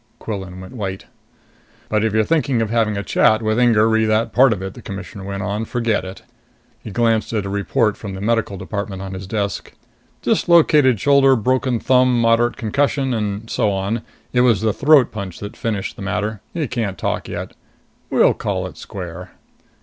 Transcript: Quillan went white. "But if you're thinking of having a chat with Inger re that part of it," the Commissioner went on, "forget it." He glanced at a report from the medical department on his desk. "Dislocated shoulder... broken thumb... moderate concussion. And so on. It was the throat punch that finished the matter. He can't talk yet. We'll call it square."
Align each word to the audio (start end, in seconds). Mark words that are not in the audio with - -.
Quillan 0.17 0.59
went 0.61 0.73
white. 0.73 1.05
"But 1.87 2.03
if 2.03 2.11
you're 2.11 2.23
thinking 2.23 2.59
of 2.59 2.71
having 2.71 2.97
a 2.97 3.03
chat 3.03 3.43
with 3.43 3.59
Inger 3.59 3.87
re 3.87 4.03
that 4.05 4.33
part 4.33 4.51
of 4.51 4.59
it," 4.63 4.73
the 4.73 4.81
Commissioner 4.81 5.23
went 5.23 5.43
on, 5.43 5.63
"forget 5.63 6.03
it." 6.03 6.23
He 6.83 6.89
glanced 6.89 7.31
at 7.33 7.45
a 7.45 7.49
report 7.49 7.95
from 7.95 8.15
the 8.15 8.19
medical 8.21 8.57
department 8.57 9.03
on 9.03 9.13
his 9.13 9.27
desk. 9.27 9.73
"Dislocated 10.23 10.99
shoulder... 10.99 11.35
broken 11.35 11.79
thumb... 11.79 12.19
moderate 12.19 12.57
concussion. 12.57 13.13
And 13.13 13.47
so 13.47 13.69
on. 13.71 14.01
It 14.33 14.41
was 14.41 14.61
the 14.61 14.73
throat 14.73 15.11
punch 15.11 15.37
that 15.37 15.55
finished 15.55 15.95
the 15.97 16.01
matter. 16.01 16.41
He 16.51 16.67
can't 16.67 16.97
talk 16.97 17.27
yet. 17.27 17.53
We'll 18.09 18.33
call 18.33 18.65
it 18.65 18.77
square." 18.77 19.29